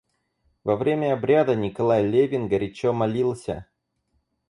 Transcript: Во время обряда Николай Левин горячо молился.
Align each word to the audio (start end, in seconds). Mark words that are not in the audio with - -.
Во 0.63 0.77
время 0.77 1.13
обряда 1.13 1.53
Николай 1.53 2.03
Левин 2.07 2.47
горячо 2.47 2.91
молился. 2.91 3.67